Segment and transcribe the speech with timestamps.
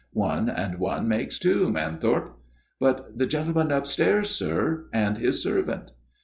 [0.29, 2.33] 'One and one makes two, Manthorpe/'
[2.79, 5.91] But the gentleman upstairs, sir, and his servant